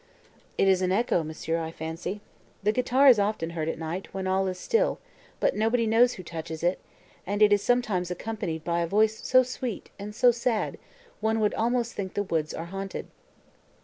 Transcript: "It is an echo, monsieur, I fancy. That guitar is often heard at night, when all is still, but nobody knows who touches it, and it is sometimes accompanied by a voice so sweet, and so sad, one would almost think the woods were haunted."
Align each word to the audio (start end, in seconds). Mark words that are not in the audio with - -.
"It 0.57 0.67
is 0.67 0.81
an 0.81 0.91
echo, 0.91 1.21
monsieur, 1.21 1.59
I 1.63 1.69
fancy. 1.69 2.21
That 2.63 2.71
guitar 2.71 3.07
is 3.07 3.19
often 3.19 3.51
heard 3.51 3.69
at 3.69 3.77
night, 3.77 4.11
when 4.15 4.25
all 4.25 4.47
is 4.47 4.57
still, 4.59 4.97
but 5.39 5.55
nobody 5.55 5.85
knows 5.85 6.13
who 6.13 6.23
touches 6.23 6.63
it, 6.63 6.79
and 7.27 7.39
it 7.43 7.53
is 7.53 7.61
sometimes 7.61 8.09
accompanied 8.09 8.63
by 8.63 8.79
a 8.79 8.87
voice 8.87 9.23
so 9.23 9.43
sweet, 9.43 9.91
and 9.99 10.15
so 10.15 10.31
sad, 10.31 10.79
one 11.19 11.39
would 11.39 11.53
almost 11.53 11.93
think 11.93 12.15
the 12.15 12.23
woods 12.23 12.51
were 12.55 12.63
haunted." 12.65 13.09